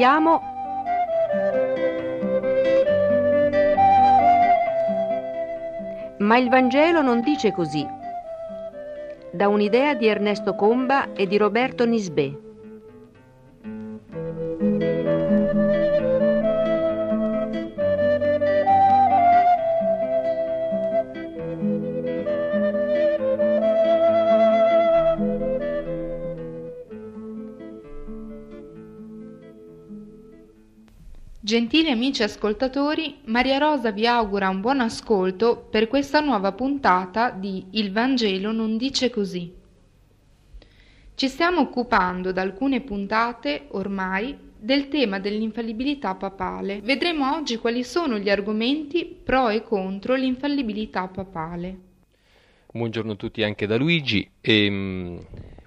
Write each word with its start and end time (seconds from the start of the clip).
trasmettiamo 0.00 0.40
Ma 6.18 6.36
il 6.36 6.50
Vangelo 6.50 7.00
non 7.00 7.22
dice 7.22 7.50
così. 7.50 7.86
Da 9.32 9.48
un'idea 9.48 9.94
di 9.94 10.06
Ernesto 10.06 10.54
Comba 10.54 11.14
e 11.14 11.26
di 11.26 11.38
Roberto 11.38 11.86
Nisbè. 11.86 12.49
Gentili 31.50 31.90
amici 31.90 32.22
ascoltatori, 32.22 33.22
Maria 33.24 33.58
Rosa 33.58 33.90
vi 33.90 34.06
augura 34.06 34.48
un 34.48 34.60
buon 34.60 34.78
ascolto 34.78 35.66
per 35.68 35.88
questa 35.88 36.20
nuova 36.20 36.52
puntata 36.52 37.30
di 37.30 37.64
Il 37.70 37.90
Vangelo 37.90 38.52
non 38.52 38.76
dice 38.76 39.10
così. 39.10 39.52
Ci 41.12 41.26
stiamo 41.26 41.62
occupando 41.62 42.30
da 42.30 42.42
alcune 42.42 42.82
puntate, 42.82 43.66
ormai, 43.70 44.38
del 44.56 44.86
tema 44.86 45.18
dell'infallibilità 45.18 46.14
papale. 46.14 46.82
Vedremo 46.82 47.34
oggi 47.34 47.56
quali 47.56 47.82
sono 47.82 48.16
gli 48.16 48.30
argomenti 48.30 49.04
pro 49.04 49.48
e 49.48 49.64
contro 49.64 50.14
l'infallibilità 50.14 51.08
papale. 51.08 51.78
Buongiorno 52.72 53.10
a 53.10 53.16
tutti 53.16 53.42
anche 53.42 53.66
da 53.66 53.74
Luigi 53.74 54.30
e 54.40 54.70
mm, 54.70 55.18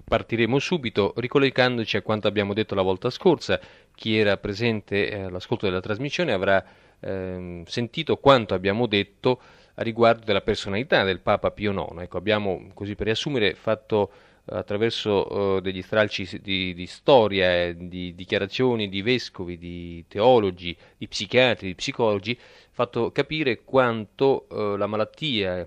partiremo 0.04 0.58
subito 0.58 1.14
ricollegandoci 1.16 1.96
a 1.96 2.02
quanto 2.02 2.28
abbiamo 2.28 2.52
detto 2.52 2.74
la 2.74 2.82
volta 2.82 3.10
scorsa 3.10 3.58
chi 3.94 4.16
era 4.16 4.36
presente 4.36 5.10
eh, 5.10 5.22
all'ascolto 5.22 5.66
della 5.66 5.80
trasmissione 5.80 6.32
avrà 6.32 6.64
eh, 7.00 7.62
sentito 7.66 8.16
quanto 8.16 8.54
abbiamo 8.54 8.86
detto 8.86 9.40
a 9.74 9.82
riguardo 9.82 10.24
della 10.24 10.40
personalità 10.40 11.02
del 11.04 11.20
Papa 11.20 11.50
Pio 11.50 11.72
IX. 11.72 12.02
Ecco, 12.02 12.16
abbiamo, 12.16 12.68
così 12.74 12.94
per 12.94 13.06
riassumere, 13.06 13.54
fatto 13.54 14.12
eh, 14.44 14.56
attraverso 14.56 15.56
eh, 15.56 15.60
degli 15.62 15.82
stralci 15.82 16.40
di, 16.40 16.74
di 16.74 16.86
storia, 16.86 17.72
di 17.72 18.14
dichiarazioni 18.14 18.88
di 18.88 19.02
vescovi, 19.02 19.58
di 19.58 20.04
teologi, 20.08 20.76
di 20.96 21.08
psichiatri, 21.08 21.68
di 21.68 21.74
psicologi, 21.74 22.38
fatto 22.70 23.10
capire 23.10 23.62
quanto 23.64 24.46
eh, 24.50 24.76
la 24.76 24.86
malattia, 24.86 25.66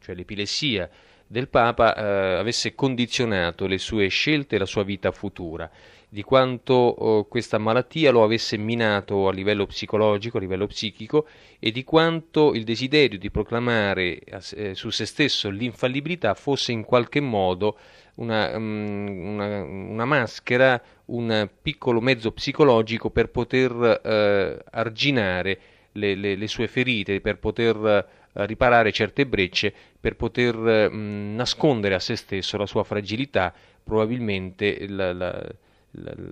cioè 0.00 0.14
l'epilessia 0.14 0.88
del 1.26 1.48
Papa, 1.48 1.94
eh, 1.94 2.38
avesse 2.38 2.74
condizionato 2.74 3.66
le 3.66 3.78
sue 3.78 4.08
scelte 4.08 4.56
e 4.56 4.58
la 4.58 4.66
sua 4.66 4.84
vita 4.84 5.10
futura. 5.10 5.70
Di 6.08 6.22
quanto 6.22 6.72
oh, 6.74 7.24
questa 7.24 7.58
malattia 7.58 8.12
lo 8.12 8.22
avesse 8.22 8.56
minato 8.56 9.28
a 9.28 9.32
livello 9.32 9.66
psicologico, 9.66 10.36
a 10.36 10.40
livello 10.40 10.66
psichico 10.66 11.26
e 11.58 11.72
di 11.72 11.82
quanto 11.82 12.54
il 12.54 12.62
desiderio 12.62 13.18
di 13.18 13.30
proclamare 13.30 14.20
eh, 14.20 14.74
su 14.74 14.90
se 14.90 15.04
stesso 15.04 15.50
l'infallibilità 15.50 16.34
fosse 16.34 16.70
in 16.70 16.84
qualche 16.84 17.20
modo 17.20 17.76
una, 18.16 18.56
um, 18.56 19.34
una, 19.34 19.62
una, 19.62 20.04
maschera, 20.04 20.80
un 21.06 21.48
piccolo 21.60 22.00
mezzo 22.00 22.30
psicologico 22.32 23.10
per 23.10 23.28
poter 23.28 24.00
eh, 24.02 24.64
arginare 24.70 25.60
le, 25.92 26.14
le, 26.14 26.36
le, 26.36 26.46
sue 26.46 26.68
ferite, 26.68 27.20
per 27.20 27.38
poter 27.38 27.76
eh, 27.76 28.06
riparare 28.44 28.92
certe 28.92 29.26
brecce, 29.26 29.72
per 29.98 30.16
poter 30.16 30.56
mm, 30.92 31.34
nascondere 31.34 31.94
a 31.94 32.00
se 32.00 32.16
stesso 32.16 32.56
la 32.56 32.66
sua 32.66 32.84
fragilità, 32.84 33.54
probabilmente 33.82 34.86
la, 34.88 35.12
la 35.12 35.54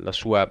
la 0.02 0.12
sua, 0.12 0.50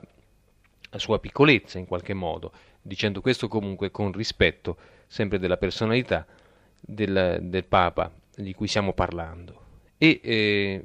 la 0.89 0.99
sua 0.99 1.19
piccolezza 1.19 1.77
in 1.77 1.85
qualche 1.85 2.13
modo, 2.13 2.51
dicendo 2.81 3.21
questo 3.21 3.47
comunque 3.47 3.91
con 3.91 4.11
rispetto 4.11 4.77
sempre 5.07 5.39
della 5.39 5.57
personalità 5.57 6.25
del, 6.79 7.39
del 7.41 7.65
Papa 7.65 8.11
di 8.35 8.53
cui 8.53 8.67
stiamo 8.67 8.93
parlando. 8.93 9.61
E 9.97 10.19
eh, 10.21 10.83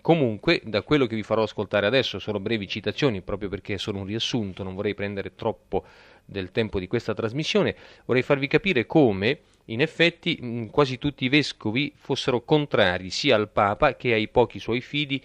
comunque, 0.00 0.60
da 0.64 0.82
quello 0.82 1.06
che 1.06 1.16
vi 1.16 1.22
farò 1.22 1.42
ascoltare 1.42 1.86
adesso, 1.86 2.18
sono 2.18 2.38
brevi 2.38 2.68
citazioni, 2.68 3.20
proprio 3.22 3.48
perché 3.48 3.78
sono 3.78 4.00
un 4.00 4.06
riassunto, 4.06 4.62
non 4.62 4.74
vorrei 4.74 4.94
prendere 4.94 5.34
troppo 5.34 5.84
del 6.24 6.52
tempo 6.52 6.78
di 6.78 6.86
questa 6.86 7.14
trasmissione, 7.14 7.74
vorrei 8.04 8.22
farvi 8.22 8.46
capire 8.46 8.86
come, 8.86 9.40
in 9.70 9.80
effetti, 9.80 10.38
mh, 10.40 10.66
quasi 10.66 10.98
tutti 10.98 11.24
i 11.24 11.28
vescovi 11.28 11.92
fossero 11.96 12.42
contrari 12.42 13.10
sia 13.10 13.36
al 13.36 13.48
Papa 13.48 13.96
che 13.96 14.12
ai 14.12 14.28
pochi 14.28 14.58
suoi 14.58 14.80
fidi 14.80 15.22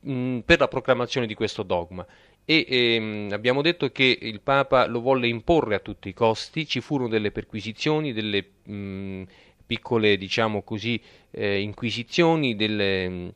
mh, 0.00 0.40
per 0.40 0.58
la 0.58 0.68
proclamazione 0.68 1.26
di 1.26 1.34
questo 1.34 1.62
dogma. 1.62 2.06
E 2.44 2.66
ehm, 2.68 3.28
abbiamo 3.32 3.62
detto 3.62 3.90
che 3.90 4.18
il 4.20 4.40
Papa 4.40 4.86
lo 4.86 5.00
volle 5.00 5.28
imporre 5.28 5.76
a 5.76 5.80
tutti 5.80 6.08
i 6.08 6.14
costi, 6.14 6.66
ci 6.66 6.80
furono 6.80 7.08
delle 7.08 7.30
perquisizioni, 7.30 8.12
delle 8.12 8.44
mh, 8.64 9.22
piccole, 9.66 10.16
diciamo 10.18 10.62
così, 10.62 11.00
eh, 11.30 11.60
inquisizioni, 11.60 12.54
delle, 12.54 13.32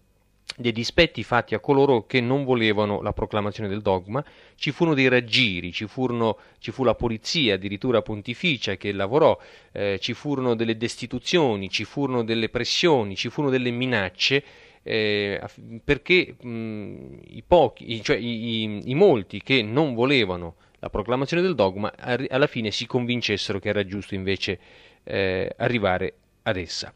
dei 0.59 0.73
dispetti 0.73 1.23
fatti 1.23 1.55
a 1.55 1.61
coloro 1.61 2.05
che 2.05 2.21
non 2.21 2.45
volevano 2.45 3.01
la 3.01 3.13
proclamazione 3.13 3.69
del 3.69 3.81
dogma, 3.81 4.25
ci 4.57 4.73
furono 4.73 4.97
dei 4.97 5.09
raggiri, 5.09 5.73
ci, 5.73 5.87
furono, 5.87 6.37
ci 6.59 6.73
fu 6.73 6.83
la 6.83 6.97
polizia 6.97 7.55
addirittura 7.55 8.03
pontificia 8.03 8.77
che 8.77 8.91
lavorò, 8.93 9.39
eh, 9.73 9.99
ci 10.01 10.15
furono 10.15 10.55
delle 10.55 10.77
destituzioni, 10.77 11.71
ci 11.71 11.85
furono 11.85 12.25
delle 12.25 12.49
pressioni, 12.49 13.15
ci 13.15 13.29
furono 13.29 13.53
delle 13.53 13.71
minacce 13.71 14.45
eh, 14.83 15.41
perché 15.85 16.35
mh, 16.41 17.21
i 17.29 17.45
pochi, 17.47 18.03
cioè 18.03 18.17
i, 18.17 18.63
i, 18.63 18.91
i, 18.91 18.95
molti 18.95 19.41
che 19.43 19.63
non 19.63 19.95
volevano 19.95 20.57
la 20.81 20.91
proclamazione 20.91 21.43
del 21.43 21.55
dogma 21.55 21.93
alla 21.97 22.47
fine 22.47 22.71
si 22.71 22.87
convincessero 22.87 23.59
che 23.59 23.69
era 23.69 23.85
giusto 23.85 24.15
invece 24.15 24.59
eh, 25.05 25.53
arrivare 25.57 26.15
ad 26.43 26.57
essa. 26.57 26.93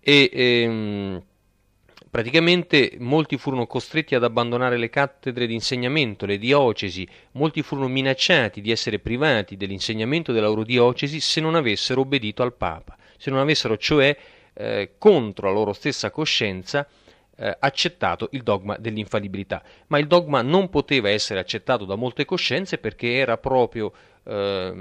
E, 0.00 0.30
ehm, 0.32 1.22
praticamente 2.10 2.96
molti 2.98 3.36
furono 3.36 3.66
costretti 3.66 4.14
ad 4.14 4.24
abbandonare 4.24 4.76
le 4.76 4.88
cattedre 4.88 5.46
di 5.46 5.54
insegnamento, 5.54 6.26
le 6.26 6.38
diocesi, 6.38 7.06
molti 7.32 7.62
furono 7.62 7.88
minacciati 7.88 8.60
di 8.60 8.70
essere 8.70 8.98
privati 8.98 9.56
dell'insegnamento 9.56 10.32
della 10.32 10.48
loro 10.48 10.64
diocesi 10.64 11.20
se 11.20 11.40
non 11.40 11.54
avessero 11.54 12.00
obbedito 12.00 12.42
al 12.42 12.54
Papa, 12.54 12.96
se 13.16 13.30
non 13.30 13.40
avessero 13.40 13.76
cioè 13.76 14.16
eh, 14.54 14.92
contro 14.98 15.48
la 15.48 15.54
loro 15.54 15.72
stessa 15.72 16.10
coscienza 16.10 16.86
eh, 17.38 17.56
accettato 17.60 18.28
il 18.32 18.42
dogma 18.42 18.76
dell'infallibilità, 18.78 19.62
ma 19.88 19.98
il 19.98 20.06
dogma 20.06 20.42
non 20.42 20.68
poteva 20.68 21.08
essere 21.08 21.40
accettato 21.40 21.84
da 21.84 21.94
molte 21.94 22.24
coscienze 22.24 22.78
perché 22.78 23.14
era 23.14 23.38
proprio 23.38 23.92
eh, 24.24 24.72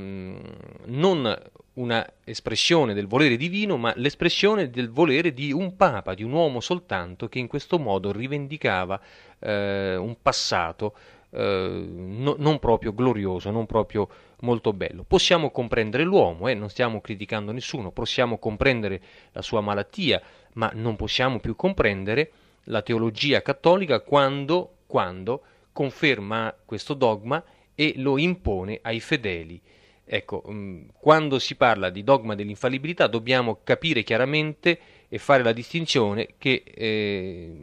non 0.86 1.42
una 1.74 2.12
espressione 2.24 2.94
del 2.94 3.06
volere 3.06 3.38
divino, 3.38 3.78
ma 3.78 3.94
l'espressione 3.96 4.70
del 4.70 4.90
volere 4.90 5.34
di 5.34 5.52
un 5.52 5.76
papa, 5.76 6.16
di 6.16 6.24
un 6.24 6.32
uomo 6.32 6.60
soltanto 6.60 7.30
che 7.30 7.38
in 7.38 7.48
questo 7.48 7.78
modo 7.78 8.12
rivendicava 8.12 9.00
eh, 9.40 9.96
un 9.96 10.16
passato 10.22 10.96
eh, 11.30 11.86
no, 11.88 12.36
non 12.40 12.58
proprio 12.58 12.94
glorioso, 12.94 13.52
non 13.52 13.68
proprio 13.68 14.10
molto 14.42 14.74
bello. 14.74 15.04
Possiamo 15.08 15.52
comprendere 15.52 16.04
l'uomo, 16.04 16.48
eh, 16.48 16.56
non 16.56 16.70
stiamo 16.70 17.00
criticando 17.00 17.52
nessuno, 17.52 17.92
possiamo 17.92 18.40
comprendere 18.40 19.02
la 19.34 19.44
sua 19.44 19.62
malattia, 19.62 20.20
ma 20.54 20.72
non 20.74 20.96
possiamo 20.96 21.40
più 21.40 21.56
comprendere 21.56 22.32
la 22.68 22.82
teologia 22.82 23.42
cattolica 23.42 24.00
quando, 24.00 24.78
quando 24.88 25.42
conferma 25.72 26.56
questo 26.66 26.94
dogma 26.94 27.44
e 27.76 27.94
lo 27.98 28.18
impone 28.18 28.80
ai 28.82 29.00
fedeli. 29.00 29.62
Ecco, 30.04 30.44
mm, 30.50 30.88
quando 31.00 31.38
si 31.38 31.56
parla 31.56 31.90
di 31.90 32.04
dogma 32.04 32.34
dell'infallibilità 32.34 33.08
dobbiamo 33.08 33.60
capire 33.64 34.04
chiaramente 34.04 34.80
e 35.10 35.18
fare 35.18 35.44
la 35.44 35.52
distinzione 35.52 36.36
che 36.38 36.64
eh, 36.66 37.56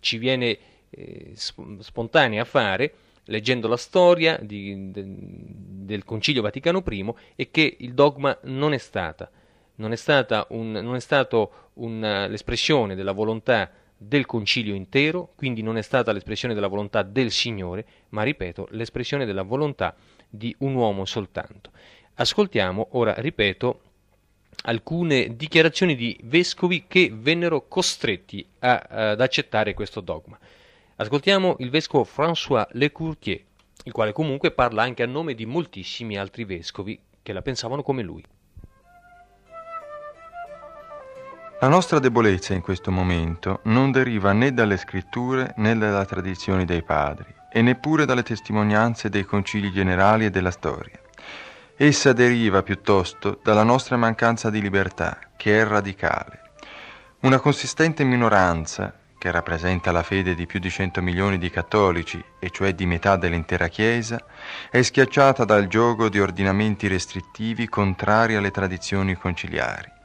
ci 0.00 0.18
viene 0.18 0.58
eh, 0.90 1.32
spontanea 1.34 2.42
a 2.42 2.44
fare 2.44 2.92
leggendo 3.24 3.68
la 3.68 3.76
storia 3.76 4.38
di, 4.40 4.90
de, 4.90 5.04
del 5.06 6.04
Concilio 6.04 6.42
Vaticano 6.42 6.82
I 6.88 7.14
e 7.36 7.50
che 7.50 7.76
il 7.78 7.94
dogma 7.94 8.36
non 8.42 8.72
è 8.72 8.78
stata, 8.78 9.30
non 9.76 9.92
è 9.92 9.96
stata 9.96 10.46
un, 10.50 10.72
non 10.72 10.94
è 10.94 11.00
stato 11.00 11.70
un, 11.74 12.26
l'espressione 12.28 12.94
della 12.94 13.12
volontà 13.12 13.70
del 13.98 14.26
concilio 14.26 14.74
intero, 14.74 15.32
quindi 15.34 15.60
non 15.60 15.76
è 15.76 15.82
stata 15.82 16.12
l'espressione 16.12 16.54
della 16.54 16.68
volontà 16.68 17.02
del 17.02 17.32
Signore, 17.32 17.84
ma 18.10 18.22
ripeto, 18.22 18.68
l'espressione 18.70 19.26
della 19.26 19.42
volontà 19.42 19.94
di 20.28 20.54
un 20.60 20.74
uomo 20.74 21.04
soltanto. 21.04 21.72
Ascoltiamo 22.14 22.88
ora, 22.92 23.14
ripeto, 23.14 23.80
alcune 24.62 25.36
dichiarazioni 25.36 25.96
di 25.96 26.18
vescovi 26.24 26.84
che 26.86 27.10
vennero 27.12 27.66
costretti 27.66 28.46
a, 28.60 28.86
ad 28.88 29.20
accettare 29.20 29.74
questo 29.74 30.00
dogma. 30.00 30.38
Ascoltiamo 30.96 31.56
il 31.58 31.70
vescovo 31.70 32.04
François 32.04 32.66
Lecourtier, 32.72 33.40
il 33.84 33.92
quale 33.92 34.12
comunque 34.12 34.52
parla 34.52 34.82
anche 34.82 35.02
a 35.02 35.06
nome 35.06 35.34
di 35.34 35.46
moltissimi 35.46 36.16
altri 36.16 36.44
vescovi 36.44 36.98
che 37.22 37.32
la 37.32 37.42
pensavano 37.42 37.82
come 37.82 38.02
lui. 38.02 38.22
La 41.60 41.66
nostra 41.66 41.98
debolezza 41.98 42.54
in 42.54 42.60
questo 42.60 42.92
momento 42.92 43.62
non 43.64 43.90
deriva 43.90 44.32
né 44.32 44.54
dalle 44.54 44.76
scritture 44.76 45.54
né 45.56 45.76
dalla 45.76 46.04
tradizione 46.04 46.64
dei 46.64 46.84
padri, 46.84 47.34
e 47.52 47.62
neppure 47.62 48.04
dalle 48.04 48.22
testimonianze 48.22 49.08
dei 49.08 49.24
concili 49.24 49.72
generali 49.72 50.26
e 50.26 50.30
della 50.30 50.52
storia. 50.52 51.00
Essa 51.76 52.12
deriva 52.12 52.62
piuttosto 52.62 53.40
dalla 53.42 53.64
nostra 53.64 53.96
mancanza 53.96 54.50
di 54.50 54.60
libertà, 54.60 55.18
che 55.36 55.58
è 55.60 55.64
radicale. 55.64 56.42
Una 57.22 57.40
consistente 57.40 58.04
minoranza, 58.04 58.94
che 59.18 59.32
rappresenta 59.32 59.90
la 59.90 60.04
fede 60.04 60.36
di 60.36 60.46
più 60.46 60.60
di 60.60 60.70
100 60.70 61.02
milioni 61.02 61.38
di 61.38 61.50
cattolici, 61.50 62.24
e 62.38 62.50
cioè 62.50 62.72
di 62.72 62.86
metà 62.86 63.16
dell'intera 63.16 63.66
Chiesa, 63.66 64.24
è 64.70 64.80
schiacciata 64.80 65.44
dal 65.44 65.66
gioco 65.66 66.08
di 66.08 66.20
ordinamenti 66.20 66.86
restrittivi 66.86 67.68
contrari 67.68 68.36
alle 68.36 68.52
tradizioni 68.52 69.16
conciliari. 69.16 69.96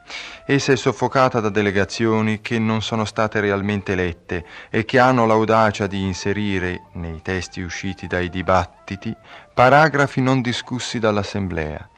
Essa 0.46 0.74
è 0.74 0.76
soffocata 0.76 1.40
da 1.40 1.50
delegazioni 1.50 2.42
che 2.42 2.60
non 2.60 2.82
sono 2.82 3.06
state 3.06 3.40
realmente 3.40 3.96
lette 3.96 4.46
e 4.70 4.84
che 4.84 5.00
hanno 5.00 5.26
l'audacia 5.26 5.88
di 5.88 6.02
inserire, 6.02 6.88
nei 6.94 7.22
testi 7.22 7.62
usciti 7.62 8.08
dai 8.08 8.30
dibattiti, 8.30 9.16
paragrafi 9.54 10.22
non 10.22 10.42
discussi 10.42 11.00
dall'Assemblea. 11.00 11.90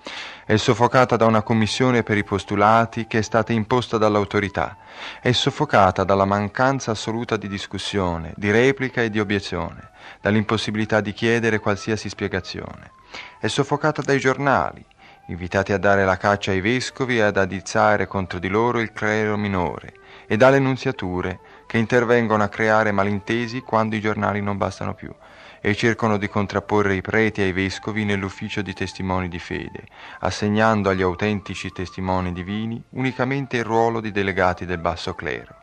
È 0.45 0.55
soffocata 0.57 1.15
da 1.15 1.25
una 1.25 1.41
commissione 1.41 2.03
per 2.03 2.17
i 2.17 2.23
postulati 2.23 3.07
che 3.07 3.17
è 3.17 3.21
stata 3.23 3.51
imposta 3.51 3.97
dall'autorità. 3.97 4.77
È 5.19 5.31
soffocata 5.31 6.03
dalla 6.03 6.25
mancanza 6.25 6.91
assoluta 6.91 7.35
di 7.37 7.47
discussione, 7.47 8.31
di 8.35 8.51
replica 8.51 9.01
e 9.01 9.09
di 9.09 9.19
obiezione, 9.19 9.89
dall'impossibilità 10.21 11.01
di 11.01 11.13
chiedere 11.13 11.57
qualsiasi 11.57 12.09
spiegazione. 12.09 12.91
È 13.39 13.47
soffocata 13.47 14.03
dai 14.03 14.19
giornali, 14.19 14.85
invitati 15.27 15.73
a 15.73 15.77
dare 15.77 16.05
la 16.05 16.17
caccia 16.17 16.51
ai 16.51 16.61
vescovi 16.61 17.17
e 17.17 17.21
ad 17.21 17.37
addizzare 17.37 18.07
contro 18.07 18.39
di 18.39 18.47
loro 18.47 18.79
il 18.79 18.91
clero 18.93 19.37
minore, 19.37 19.93
e 20.27 20.37
dalle 20.37 20.59
nunziature 20.59 21.39
che 21.65 21.77
intervengono 21.77 22.43
a 22.43 22.47
creare 22.47 22.91
malintesi 22.91 23.61
quando 23.61 23.95
i 23.95 24.01
giornali 24.01 24.41
non 24.41 24.57
bastano 24.57 24.93
più 24.93 25.13
e 25.61 25.73
cercano 25.73 26.17
di 26.17 26.29
contrapporre 26.29 26.93
i 26.93 27.01
preti 27.01 27.41
ai 27.41 27.51
vescovi 27.51 28.05
nell'ufficio 28.05 28.61
di 28.61 28.73
testimoni 28.73 29.27
di 29.27 29.39
fede, 29.39 29.85
assegnando 30.19 30.89
agli 30.89 31.01
autentici 31.01 31.71
testimoni 31.71 32.31
divini 32.33 32.83
unicamente 32.91 33.57
il 33.57 33.63
ruolo 33.63 33.99
di 33.99 34.11
delegati 34.11 34.65
del 34.65 34.77
basso 34.77 35.15
clero, 35.15 35.55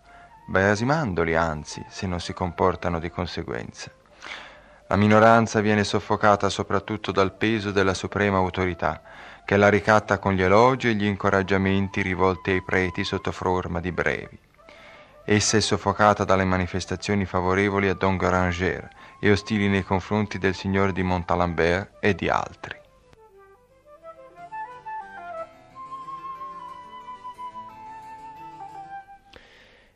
biasimandoli 0.49 1.37
anzi 1.37 1.85
se 1.89 2.09
non 2.09 2.19
si 2.19 2.33
comportano 2.33 2.99
di 2.99 3.11
conseguenza. 3.11 3.93
La 4.89 4.97
minoranza 4.97 5.61
viene 5.61 5.85
soffocata 5.85 6.49
soprattutto 6.49 7.13
dal 7.13 7.33
peso 7.33 7.71
della 7.71 7.95
suprema 7.95 8.39
autorità, 8.39 9.01
che 9.45 9.57
la 9.57 9.69
ricatta 9.69 10.19
con 10.19 10.35
gli 10.35 10.43
elogi 10.43 10.89
e 10.89 10.95
gli 10.95 11.05
incoraggiamenti 11.05 12.03
rivolti 12.03 12.51
ai 12.51 12.63
preti 12.63 13.05
sotto 13.05 13.33
forma 13.33 13.81
di 13.81 13.93
brevi. 13.93 14.39
Essa 15.25 15.57
è 15.57 15.61
soffocata 15.61 16.25
dalle 16.25 16.45
manifestazioni 16.45 17.25
favorevoli 17.25 17.89
a 17.89 17.95
Don 17.95 18.17
Garanger, 18.17 18.89
e 19.25 19.31
ostili 19.31 19.69
nei 19.69 19.85
confronti 19.85 20.37
del 20.39 20.53
signore 20.53 20.91
di 20.91 21.05
Montalembert 21.05 21.93
e 22.01 22.13
di 22.17 22.29
altri. 22.29 22.77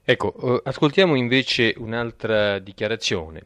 Ecco, 0.05 0.63
eh, 0.63 0.69
ascoltiamo 0.69 1.17
invece 1.17 1.75
un'altra 1.79 2.61
dichiarazione. 2.61 3.43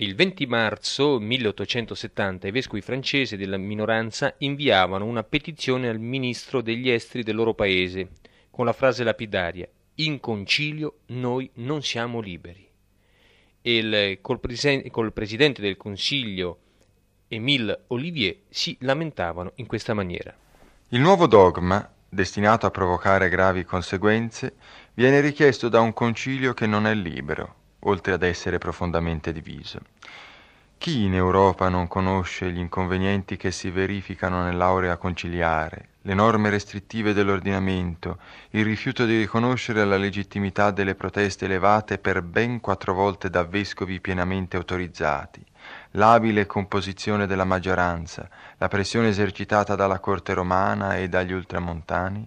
Il 0.00 0.14
20 0.14 0.46
marzo 0.46 1.18
1870 1.18 2.46
i 2.46 2.50
vescovi 2.50 2.80
francesi 2.80 3.36
della 3.36 3.56
minoranza 3.56 4.34
inviavano 4.38 5.04
una 5.04 5.24
petizione 5.24 5.88
al 5.88 5.98
ministro 5.98 6.60
degli 6.60 6.88
esteri 6.88 7.24
del 7.24 7.34
loro 7.34 7.54
paese 7.54 8.10
con 8.50 8.64
la 8.64 8.72
frase 8.72 9.02
lapidaria 9.02 9.68
In 9.96 10.20
concilio 10.20 10.98
noi 11.06 11.50
non 11.54 11.82
siamo 11.82 12.20
liberi 12.20 12.68
il, 13.62 14.18
col, 14.20 14.40
presen- 14.40 14.88
col 14.90 15.12
presidente 15.12 15.60
del 15.60 15.76
Consiglio 15.76 16.58
Émile 17.28 17.84
Olivier 17.88 18.36
si 18.48 18.76
lamentavano 18.80 19.52
in 19.56 19.66
questa 19.66 19.92
maniera. 19.94 20.34
Il 20.88 21.00
nuovo 21.00 21.26
dogma, 21.26 21.86
destinato 22.08 22.66
a 22.66 22.70
provocare 22.70 23.28
gravi 23.28 23.64
conseguenze, 23.64 24.54
viene 24.94 25.20
richiesto 25.20 25.68
da 25.68 25.80
un 25.80 25.92
concilio 25.92 26.54
che 26.54 26.66
non 26.66 26.86
è 26.86 26.94
libero, 26.94 27.56
oltre 27.80 28.12
ad 28.12 28.22
essere 28.22 28.58
profondamente 28.58 29.32
diviso. 29.32 29.80
Chi 30.78 31.02
in 31.02 31.14
Europa 31.14 31.68
non 31.68 31.88
conosce 31.88 32.52
gli 32.52 32.58
inconvenienti 32.58 33.36
che 33.36 33.50
si 33.50 33.68
verificano 33.68 34.44
nell'aurea 34.44 34.96
conciliare, 34.96 35.88
le 36.02 36.14
norme 36.14 36.50
restrittive 36.50 37.12
dell'ordinamento, 37.12 38.18
il 38.50 38.64
rifiuto 38.64 39.04
di 39.04 39.18
riconoscere 39.18 39.84
la 39.84 39.96
legittimità 39.96 40.70
delle 40.70 40.94
proteste 40.94 41.46
elevate 41.46 41.98
per 41.98 42.22
ben 42.22 42.60
quattro 42.60 42.94
volte 42.94 43.28
da 43.28 43.42
vescovi 43.42 44.00
pienamente 44.00 44.56
autorizzati, 44.56 45.44
l'abile 45.92 46.46
composizione 46.46 47.26
della 47.26 47.44
maggioranza, 47.44 48.28
la 48.56 48.68
pressione 48.68 49.08
esercitata 49.08 49.74
dalla 49.74 49.98
corte 49.98 50.32
romana 50.32 50.96
e 50.96 51.08
dagli 51.08 51.32
ultramontani? 51.32 52.24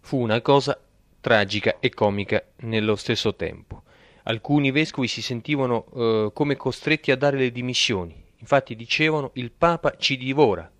Fu 0.00 0.20
una 0.20 0.42
cosa 0.42 0.78
tragica 1.20 1.76
e 1.80 1.88
comica 1.88 2.42
nello 2.56 2.96
stesso 2.96 3.34
tempo 3.34 3.84
alcuni 4.24 4.70
vescovi 4.70 5.08
si 5.08 5.22
sentivano 5.22 5.86
eh, 5.94 6.30
come 6.32 6.56
costretti 6.56 7.10
a 7.10 7.16
dare 7.16 7.36
le 7.36 7.52
dimissioni. 7.52 8.14
Infatti 8.38 8.74
dicevano 8.74 9.30
il 9.34 9.50
Papa 9.52 9.96
ci 9.96 10.16
divora. 10.16 10.70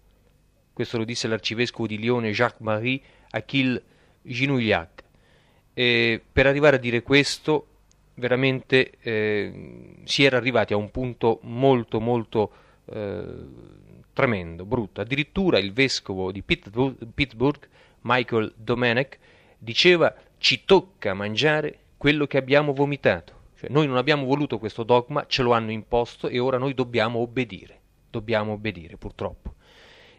Questo 0.73 0.99
lo 0.99 1.05
disse 1.05 1.29
l'arcivescovo 1.29 1.87
di 1.87 1.99
Lione 1.99 2.33
Jacques-Marie 2.33 3.01
Achille 3.31 3.83
Ginouillac. 4.23 5.05
E 5.75 6.21
per 6.33 6.47
arrivare 6.47 6.77
a 6.77 6.79
dire 6.79 7.03
questo, 7.03 7.67
veramente 8.15 8.93
eh, 9.01 9.97
si 10.05 10.25
era 10.25 10.37
arrivati 10.37 10.73
a 10.73 10.77
un 10.77 10.91
punto 10.91 11.39
molto 11.43 12.01
molto 12.01 12.53
eh, 12.87 13.25
tremendo, 14.13 14.65
brutto. 14.65 15.01
Addirittura 15.01 15.59
il 15.59 15.73
vescovo 15.73 16.33
di 16.33 16.43
Pittsburgh, 16.43 17.69
Michael 18.03 18.53
Domenech, 18.57 19.19
diceva 19.59 20.15
ci 20.39 20.65
tocca 20.65 21.15
mangiare 21.15 21.79
quello 21.97 22.27
che 22.27 22.37
abbiamo 22.37 22.73
vomitato. 22.73 23.41
Cioè, 23.63 23.71
noi 23.71 23.87
non 23.87 23.97
abbiamo 23.97 24.27
voluto 24.27 24.59
questo 24.59 24.83
dogma, 24.83 25.27
ce 25.29 25.45
lo 25.45 25.53
hanno 25.53 25.71
imposto 25.71 26.27
e 26.27 26.41
ora 26.41 26.59
noi 26.59 26.75
dobbiamo 26.75 27.21
obbedire. 27.21 27.81
Dobbiamo 28.11 28.55
obbedire, 28.55 28.97
purtroppo. 28.97 29.55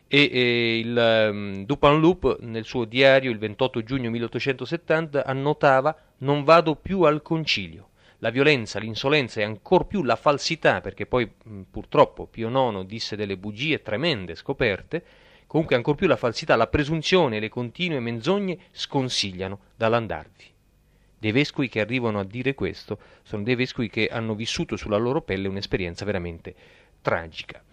E, 0.08 0.30
e 0.32 0.80
il 0.80 1.30
um, 1.30 1.66
Dupanloup 1.66 2.40
nel 2.40 2.64
suo 2.64 2.86
diario 2.86 3.32
il 3.32 3.38
28 3.38 3.84
giugno 3.84 4.10
1870 4.12 5.26
annotava 5.26 5.94
non 6.20 6.46
vado 6.46 6.76
più 6.76 7.02
al 7.02 7.22
concilio. 7.22 7.90
La 8.20 8.30
violenza, 8.30 8.80
l'insolenza 8.80 9.42
e 9.42 9.44
ancor 9.44 9.88
più 9.88 10.04
la 10.04 10.16
falsità, 10.16 10.80
perché 10.80 11.06
poi 11.06 11.30
mh, 11.44 11.62
purtroppo 11.70 12.28
Pio 12.28 12.48
IX 12.48 12.86
disse 12.86 13.18
delle 13.18 13.36
bugie 13.36 13.82
tremende 13.82 14.36
scoperte, 14.36 15.04
comunque 15.48 15.76
ancor 15.76 15.96
più 15.96 16.08
la 16.08 16.16
falsità, 16.16 16.56
la 16.56 16.68
presunzione 16.68 17.36
e 17.36 17.40
le 17.42 17.50
continue 17.50 18.00
menzogne 18.00 18.58
sconsigliano 18.72 19.60
dall'andarvi 19.76 20.53
dei 21.24 21.32
vescovi 21.32 21.70
che 21.70 21.80
arrivano 21.80 22.20
a 22.20 22.26
dire 22.26 22.54
questo 22.54 23.00
sono 23.22 23.44
dei 23.44 23.56
vescovi 23.56 23.88
che 23.88 24.10
hanno 24.12 24.36
vissuto 24.36 24.76
sulla 24.76 24.98
loro 24.98 25.22
pelle 25.22 25.48
un'esperienza 25.48 26.04
veramente 26.04 26.54
tragica. 27.02 27.64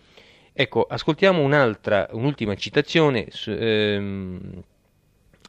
Ecco, 0.53 0.85
ascoltiamo 0.85 1.43
un'altra, 1.43 2.07
un'ultima 2.13 2.55
citazione 2.55 3.27
ehm, 3.47 4.63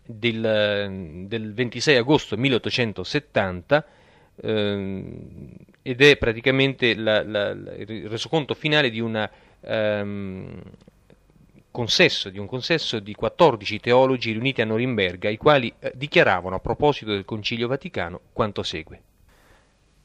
del, 0.04 1.26
del, 1.28 1.54
26 1.54 1.98
agosto 1.98 2.36
1870 2.38 3.86
ehm, 4.42 5.56
ed 5.84 6.02
è 6.02 6.18
praticamente 6.18 6.96
la, 6.96 7.24
la, 7.24 7.50
il 7.52 8.10
resoconto 8.10 8.56
finale 8.56 8.90
di 8.90 9.00
una 9.00 9.30
ehm, 9.60 10.60
consesso, 11.72 12.30
di 12.30 12.38
un 12.38 12.46
consesso 12.46 13.00
di 13.00 13.16
14 13.16 13.80
teologi 13.80 14.32
riuniti 14.32 14.62
a 14.62 14.66
Norimberga, 14.66 15.30
i 15.30 15.38
quali 15.38 15.74
eh, 15.80 15.92
dichiaravano 15.96 16.56
a 16.56 16.60
proposito 16.60 17.12
del 17.12 17.26
Concilio 17.26 17.68
Vaticano 17.68 18.20
quanto 18.34 18.62
segue. 18.62 19.02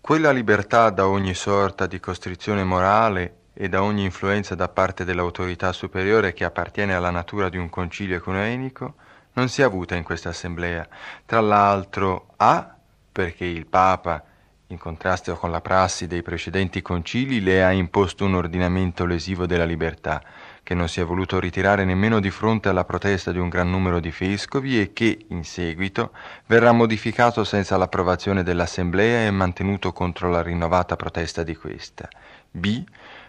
Quella 0.00 0.30
libertà 0.30 0.90
da 0.90 1.08
ogni 1.08 1.34
sorta 1.34 1.86
di 1.86 1.98
costrizione 1.98 2.62
morale 2.62 3.38
e 3.52 3.68
da 3.68 3.82
ogni 3.82 4.04
influenza 4.04 4.54
da 4.54 4.68
parte 4.68 5.04
dell'autorità 5.04 5.72
superiore 5.72 6.32
che 6.32 6.44
appartiene 6.44 6.94
alla 6.94 7.10
natura 7.10 7.48
di 7.48 7.56
un 7.56 7.68
concilio 7.68 8.16
ecumenico 8.16 8.94
non 9.32 9.48
si 9.48 9.62
è 9.62 9.64
avuta 9.64 9.94
in 9.96 10.02
questa 10.02 10.28
assemblea. 10.28 10.86
Tra 11.24 11.40
l'altro, 11.40 12.28
A, 12.36 12.76
perché 13.10 13.44
il 13.44 13.66
Papa, 13.66 14.22
in 14.68 14.78
contrasto 14.78 15.34
con 15.36 15.50
la 15.50 15.60
prassi 15.60 16.06
dei 16.06 16.22
precedenti 16.22 16.82
concili, 16.82 17.40
le 17.40 17.64
ha 17.64 17.72
imposto 17.72 18.24
un 18.24 18.34
ordinamento 18.34 19.06
lesivo 19.06 19.46
della 19.46 19.64
libertà, 19.64 20.22
che 20.66 20.74
non 20.74 20.88
si 20.88 21.00
è 21.00 21.04
voluto 21.04 21.38
ritirare 21.38 21.84
nemmeno 21.84 22.18
di 22.18 22.28
fronte 22.28 22.68
alla 22.68 22.84
protesta 22.84 23.30
di 23.30 23.38
un 23.38 23.48
gran 23.48 23.70
numero 23.70 24.00
di 24.00 24.10
vescovi 24.10 24.80
e 24.80 24.92
che, 24.92 25.26
in 25.28 25.44
seguito, 25.44 26.10
verrà 26.46 26.72
modificato 26.72 27.44
senza 27.44 27.76
l'approvazione 27.76 28.42
dell'Assemblea 28.42 29.26
e 29.26 29.30
mantenuto 29.30 29.92
contro 29.92 30.28
la 30.28 30.42
rinnovata 30.42 30.96
protesta 30.96 31.44
di 31.44 31.54
questa. 31.54 32.08
B. 32.50 32.82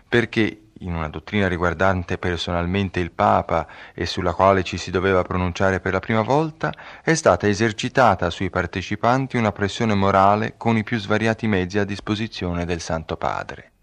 Perché 0.09 0.61
in 0.79 0.95
una 0.95 1.09
dottrina 1.09 1.47
riguardante 1.47 2.17
personalmente 2.17 2.99
il 2.99 3.11
Papa 3.11 3.67
e 3.93 4.07
sulla 4.07 4.33
quale 4.33 4.63
ci 4.63 4.77
si 4.77 4.89
doveva 4.89 5.21
pronunciare 5.21 5.79
per 5.79 5.93
la 5.93 5.99
prima 5.99 6.23
volta, 6.23 6.73
è 7.03 7.13
stata 7.13 7.47
esercitata 7.47 8.31
sui 8.31 8.49
partecipanti 8.49 9.37
una 9.37 9.51
pressione 9.51 9.93
morale 9.93 10.55
con 10.57 10.75
i 10.75 10.83
più 10.83 10.97
svariati 10.97 11.45
mezzi 11.45 11.77
a 11.77 11.83
disposizione 11.83 12.65
del 12.65 12.81
Santo 12.81 13.15
Padre. 13.15 13.73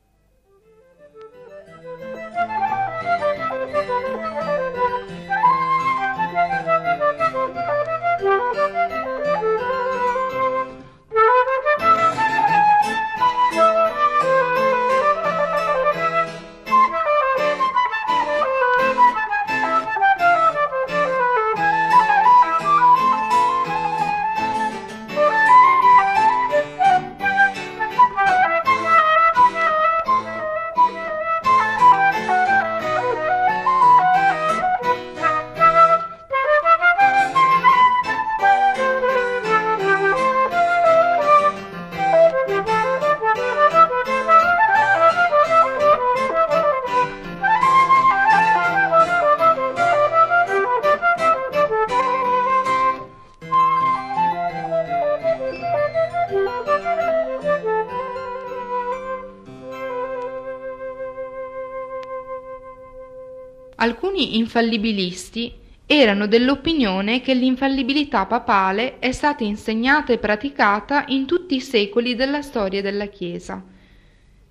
Alcuni 64.25 64.38
infallibilisti 64.38 65.52
erano 65.85 66.26
dell'opinione 66.26 67.21
che 67.21 67.35
l'infallibilità 67.35 68.25
papale 68.25 68.99
è 68.99 69.12
stata 69.12 69.45
insegnata 69.45 70.14
e 70.14 70.19
praticata 70.19 71.04
in 71.09 71.26
tutti 71.26 71.57
i 71.57 71.61
secoli 71.61 72.14
della 72.14 72.40
storia 72.40 72.81
della 72.81 73.07
Chiesa. 73.07 73.62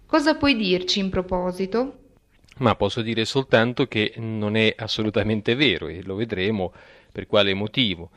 Cosa 0.05 0.35
puoi 0.35 0.55
dirci 0.55 0.99
in 0.99 1.09
proposito? 1.09 1.97
Ma 2.57 2.75
posso 2.75 3.01
dire 3.01 3.25
soltanto 3.25 3.87
che 3.87 4.13
non 4.17 4.55
è 4.55 4.75
assolutamente 4.77 5.55
vero 5.55 5.87
e 5.87 6.03
lo 6.03 6.13
vedremo 6.13 6.71
per 7.11 7.25
quale 7.25 7.55
motivo. 7.55 8.11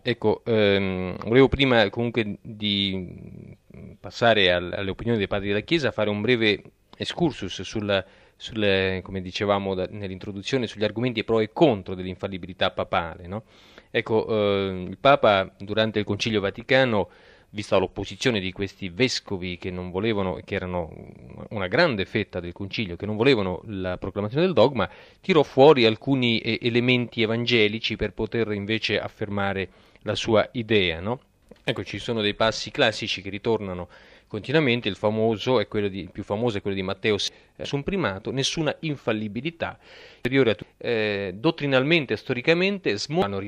Ecco, 0.00 0.42
ehm, 0.44 1.16
volevo 1.24 1.48
prima 1.48 1.90
comunque 1.90 2.38
di 2.40 3.56
passare 3.98 4.52
al, 4.52 4.72
alle 4.72 4.90
opinioni 4.90 5.18
dei 5.18 5.26
padri 5.26 5.48
della 5.48 5.60
Chiesa 5.60 5.90
fare 5.90 6.08
un 6.08 6.20
breve 6.20 6.62
excursus 6.96 7.62
sulla, 7.62 8.04
sulle, 8.40 9.00
come 9.04 9.20
dicevamo 9.20 9.74
da, 9.74 9.86
nell'introduzione, 9.90 10.66
sugli 10.66 10.84
argomenti 10.84 11.24
pro 11.24 11.40
e 11.40 11.50
contro 11.52 11.94
dell'infallibilità 11.94 12.70
papale. 12.70 13.26
No? 13.26 13.42
Ecco, 13.90 14.26
eh, 14.28 14.86
il 14.88 14.96
Papa 14.98 15.52
durante 15.58 15.98
il 15.98 16.06
Concilio 16.06 16.40
Vaticano, 16.40 17.10
vista 17.50 17.76
l'opposizione 17.76 18.40
di 18.40 18.50
questi 18.50 18.88
vescovi 18.88 19.58
che 19.58 19.70
non 19.70 19.90
volevano, 19.90 20.40
che 20.42 20.54
erano 20.54 20.90
una 21.50 21.66
grande 21.66 22.06
fetta 22.06 22.40
del 22.40 22.54
Concilio, 22.54 22.96
che 22.96 23.04
non 23.04 23.16
volevano 23.16 23.60
la 23.66 23.98
proclamazione 23.98 24.46
del 24.46 24.54
dogma, 24.54 24.88
tirò 25.20 25.42
fuori 25.42 25.84
alcuni 25.84 26.38
eh, 26.38 26.58
elementi 26.62 27.20
evangelici 27.20 27.96
per 27.96 28.14
poter 28.14 28.52
invece 28.52 28.98
affermare 28.98 29.68
la 30.02 30.14
sua 30.14 30.48
idea. 30.52 30.98
No? 31.00 31.20
Ecco, 31.62 31.84
ci 31.84 31.98
sono 31.98 32.22
dei 32.22 32.34
passi 32.34 32.70
classici 32.70 33.20
che 33.20 33.28
ritornano 33.28 33.88
continuamente, 34.30 34.88
il, 34.88 34.94
famoso 34.94 35.58
è 35.58 35.66
quello 35.66 35.88
di, 35.88 35.98
il 35.98 36.12
più 36.12 36.22
famoso 36.22 36.58
è 36.58 36.62
quello 36.62 36.76
di 36.76 36.82
Matteo 36.84 37.16
nessun 37.56 37.82
primato, 37.82 38.30
nessuna 38.30 38.74
infallibilità. 38.80 39.76
Eh, 40.76 41.32
dottrinalmente 41.34 42.14
e 42.14 42.16
storicamente 42.16 42.96
smontano 42.96 43.40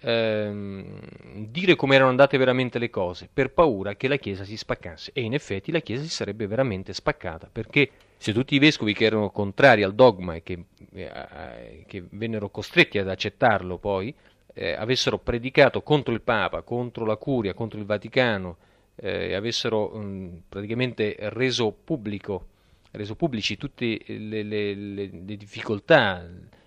ehm, 0.00 1.00
dire 1.48 1.76
come 1.76 1.96
erano 1.96 2.08
andate 2.08 2.38
veramente 2.38 2.78
le 2.78 2.88
cose 2.88 3.28
per 3.30 3.50
paura 3.52 3.94
che 3.94 4.08
la 4.08 4.16
Chiesa 4.16 4.44
si 4.44 4.56
spaccasse. 4.56 5.10
E 5.12 5.20
in 5.20 5.34
effetti 5.34 5.70
la 5.70 5.80
Chiesa 5.80 6.02
si 6.04 6.08
sarebbe 6.08 6.46
veramente 6.46 6.94
spaccata 6.94 7.50
perché 7.52 7.90
se 8.16 8.32
tutti 8.32 8.54
i 8.54 8.58
vescovi 8.58 8.94
che 8.94 9.04
erano 9.04 9.28
contrari 9.30 9.82
al 9.82 9.94
dogma 9.94 10.34
e 10.34 10.42
che, 10.42 10.64
eh, 10.94 11.84
che 11.86 12.04
vennero 12.08 12.48
costretti 12.48 12.96
ad 12.96 13.10
accettarlo 13.10 13.76
poi 13.76 14.14
eh, 14.54 14.72
avessero 14.72 15.18
predicato 15.18 15.82
contro 15.82 16.14
il 16.14 16.22
Papa, 16.22 16.62
contro 16.62 17.04
la 17.04 17.16
Curia, 17.16 17.52
contro 17.52 17.78
il 17.78 17.84
Vaticano 17.84 18.56
eh, 18.96 19.34
avessero 19.34 19.88
mh, 19.90 20.42
praticamente 20.48 21.16
reso, 21.18 21.72
pubblico, 21.72 22.48
reso 22.92 23.14
pubblici 23.14 23.56
tutte 23.56 24.00
le, 24.06 24.42
le, 24.42 24.74
le, 24.74 25.10
le 25.24 25.36
difficoltà, 25.36 26.26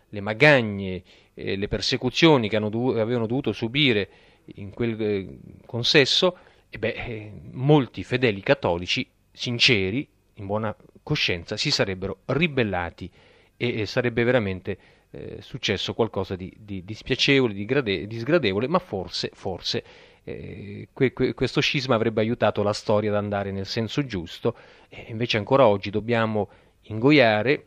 le 0.09 0.21
magagne, 0.21 1.03
eh, 1.33 1.55
le 1.55 1.67
persecuzioni 1.67 2.49
che 2.49 2.59
dov- 2.59 2.97
avevano 2.97 3.27
dovuto 3.27 3.51
subire 3.51 4.09
in 4.55 4.71
quel 4.71 4.99
eh, 5.01 5.37
consesso, 5.65 6.37
e 6.69 6.77
beh, 6.77 6.93
eh, 6.93 7.31
molti 7.51 8.03
fedeli 8.03 8.41
cattolici 8.41 9.07
sinceri, 9.31 10.07
in 10.35 10.45
buona 10.45 10.75
coscienza, 11.03 11.57
si 11.57 11.71
sarebbero 11.71 12.19
ribellati 12.25 13.09
e, 13.57 13.81
e 13.81 13.85
sarebbe 13.85 14.23
veramente 14.23 14.77
eh, 15.11 15.37
successo 15.41 15.93
qualcosa 15.93 16.35
di, 16.35 16.53
di 16.57 16.83
dispiacevole, 16.83 17.53
di, 17.53 17.65
grade- 17.65 18.07
di, 18.07 18.19
sgradevole, 18.19 18.67
ma 18.67 18.79
forse, 18.79 19.31
forse 19.33 19.83
eh, 20.23 20.87
que- 20.93 21.13
que- 21.13 21.33
questo 21.33 21.61
scisma 21.61 21.95
avrebbe 21.95 22.21
aiutato 22.21 22.63
la 22.63 22.73
storia 22.73 23.09
ad 23.09 23.15
andare 23.15 23.51
nel 23.51 23.65
senso 23.65 24.05
giusto, 24.05 24.55
e 24.89 25.05
invece 25.09 25.37
ancora 25.37 25.67
oggi 25.67 25.89
dobbiamo 25.89 26.49
ingoiare, 26.83 27.65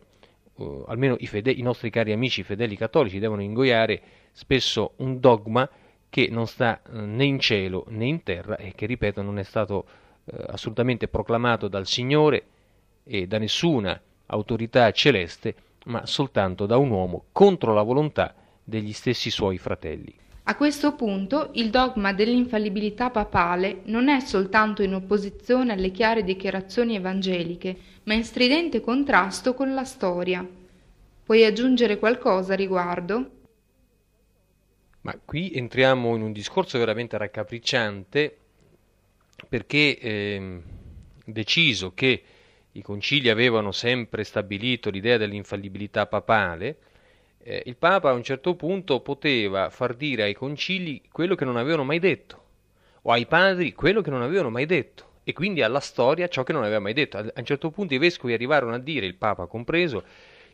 uh, 0.55 0.85
almeno 0.89 1.17
i, 1.19 1.27
fede- 1.27 1.53
i 1.53 1.63
nostri 1.63 1.91
cari 1.91 2.13
amici 2.13 2.43
fedeli 2.43 2.77
cattolici 2.77 3.19
devono 3.19 3.43
ingoiare 3.43 4.01
spesso 4.33 4.93
un 4.97 5.21
dogma 5.21 5.69
che 6.09 6.29
non 6.31 6.47
sta 6.47 6.81
uh, 6.85 6.99
né 6.99 7.25
in 7.25 7.39
cielo 7.39 7.85
né 7.89 8.07
in 8.07 8.23
terra 8.23 8.57
e 8.57 8.73
che, 8.75 8.87
ripeto, 8.87 9.23
non 9.23 9.39
è 9.39 9.45
stato 9.45 9.87
uh, 10.25 10.37
assolutamente 10.49 11.09
proclamato 11.09 11.69
dal 11.69 11.87
Signore 11.87 12.45
e 13.05 13.27
da 13.27 13.39
nessuna 13.39 14.01
autorità 14.27 14.91
celeste, 14.93 15.55
ma 15.87 16.07
soltanto 16.07 16.67
da 16.67 16.77
un 16.77 16.91
uomo 16.91 17.25
contro 17.33 17.75
la 17.75 17.83
volontà 17.83 18.35
degli 18.63 18.93
stessi 18.93 19.31
suoi 19.31 19.59
fratelli. 19.59 20.15
A 20.45 20.57
questo 20.57 20.97
punto 20.97 21.51
il 21.55 21.71
dogma 21.71 22.13
dell'infallibilità 22.13 23.11
papale 23.11 23.83
non 23.85 24.09
è 24.09 24.19
soltanto 24.19 24.83
in 24.83 24.95
opposizione 24.95 25.73
alle 25.73 25.93
chiare 25.93 26.25
dichiarazioni 26.25 26.97
evangeliche, 26.97 27.77
ma 28.05 28.15
in 28.15 28.25
stridente 28.25 28.81
contrasto 28.81 29.55
con 29.55 29.73
la 29.73 29.85
storia. 29.85 30.45
Puoi 31.25 31.45
aggiungere 31.45 31.97
qualcosa 31.99 32.55
a 32.55 32.57
riguardo? 32.57 33.31
Ma 35.03 35.17
qui 35.25 35.53
entriamo 35.55 36.17
in 36.17 36.23
un 36.23 36.33
discorso 36.33 36.77
veramente 36.77 37.17
raccapricciante 37.17 38.37
perché 39.49 39.99
eh, 39.99 40.61
deciso 41.25 41.95
che 41.95 42.23
i 42.73 42.83
concili 42.83 43.29
avevano 43.29 43.71
sempre 43.71 44.25
stabilito 44.25 44.91
l'idea 44.91 45.19
dell'infallibilità 45.19 46.07
papale, 46.07 46.79
eh, 47.43 47.63
il 47.67 47.77
Papa 47.77 48.11
a 48.11 48.13
un 48.13 48.23
certo 48.23 48.55
punto 48.55 49.01
poteva 49.01 49.71
far 49.71 49.95
dire 49.95 50.23
ai 50.23 50.35
concili 50.35 51.03
quello 51.11 51.35
che 51.35 51.45
non 51.45 51.57
avevano 51.57 51.85
mai 51.85 51.99
detto, 51.99 52.41
o 53.03 53.11
ai 53.11 53.27
padri 53.27 53.73
quello 53.73 54.01
che 54.01 54.11
non 54.11 54.23
avevano 54.23 54.51
mai 54.51 54.67
detto, 54.67 55.11
e 55.25 55.33
quindi 55.33 55.63
alla 55.63 55.81
storia 55.81 56.29
ciò 56.29 56.43
che 56.43 56.53
non 56.53 56.63
aveva 56.63 56.81
mai 56.81 56.93
detto. 56.93 57.19
A 57.19 57.33
un 57.35 57.45
certo 57.45 57.71
punto 57.71 57.95
i 57.95 57.99
vescovi 57.99 58.33
arrivarono 58.33 58.75
a 58.75 58.79
dire, 58.79 59.07
il 59.07 59.17
Papa 59.17 59.47
compreso, 59.47 60.05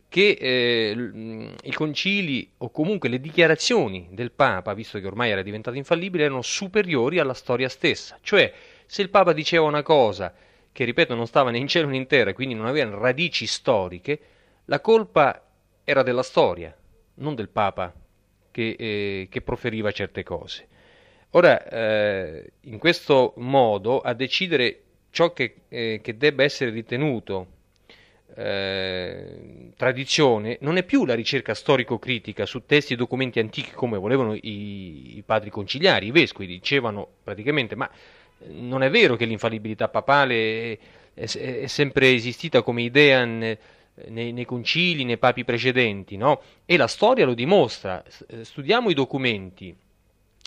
che 0.09 0.37
eh, 0.39 1.53
i 1.61 1.71
concili 1.73 2.51
o 2.57 2.71
comunque 2.71 3.09
le 3.09 3.19
dichiarazioni 3.19 4.07
del 4.11 4.31
Papa, 4.31 4.73
visto 4.73 4.99
che 4.99 5.05
ormai 5.05 5.29
era 5.29 5.43
diventato 5.43 5.77
infallibile, 5.77 6.23
erano 6.23 6.41
superiori 6.41 7.19
alla 7.19 7.35
storia 7.35 7.69
stessa. 7.69 8.17
Cioè, 8.21 8.51
se 8.87 9.03
il 9.03 9.09
Papa 9.09 9.33
diceva 9.33 9.65
una 9.65 9.83
cosa 9.83 10.33
che, 10.71 10.83
ripeto, 10.83 11.13
non 11.13 11.27
stava 11.27 11.51
né 11.51 11.59
in 11.59 11.67
cielo 11.67 11.89
né 11.89 11.97
in 11.97 12.07
terra, 12.07 12.33
quindi 12.33 12.55
non 12.55 12.65
aveva 12.65 12.97
radici 12.97 13.45
storiche, 13.45 14.19
la 14.65 14.79
colpa 14.81 15.43
era 15.83 16.01
della 16.03 16.23
storia, 16.23 16.75
non 17.19 17.35
del 17.35 17.49
Papa 17.49 17.93
che, 18.51 18.75
eh, 18.77 19.27
che 19.29 19.41
proferiva 19.41 19.91
certe 19.91 20.23
cose. 20.23 20.67
Ora, 21.31 21.67
eh, 21.67 22.51
in 22.61 22.79
questo 22.79 23.33
modo, 23.37 24.01
a 24.01 24.13
decidere 24.13 24.81
ciò 25.11 25.31
che, 25.31 25.55
eh, 25.69 25.99
che 26.01 26.17
debba 26.17 26.43
essere 26.43 26.71
ritenuto 26.71 27.57
eh, 28.35 29.71
tradizione 29.75 30.57
non 30.61 30.77
è 30.77 30.83
più 30.83 31.05
la 31.05 31.15
ricerca 31.15 31.53
storico-critica 31.53 32.45
su 32.45 32.65
testi 32.65 32.93
e 32.93 32.95
documenti 32.95 33.39
antichi 33.39 33.71
come 33.71 33.97
volevano 33.97 34.33
i, 34.33 35.17
i 35.17 35.23
padri 35.25 35.49
conciliari, 35.49 36.07
i 36.07 36.11
vescovi 36.11 36.47
dicevano 36.47 37.07
praticamente 37.23 37.75
ma 37.75 37.89
non 38.47 38.83
è 38.83 38.89
vero 38.89 39.15
che 39.15 39.25
l'infallibilità 39.25 39.89
papale 39.89 40.73
è, 40.73 40.77
è, 41.13 41.61
è 41.61 41.67
sempre 41.67 42.13
esistita 42.13 42.61
come 42.61 42.83
idea 42.83 43.57
nei, 44.07 44.31
nei, 44.31 44.45
concili, 44.45 45.03
nei 45.03 45.17
papi 45.17 45.43
precedenti, 45.43 46.17
no? 46.17 46.41
E 46.65 46.77
la 46.77 46.87
storia 46.87 47.25
lo 47.25 47.33
dimostra. 47.33 48.03
Eh, 48.27 48.43
studiamo 48.43 48.89
i 48.89 48.93
documenti, 48.93 49.75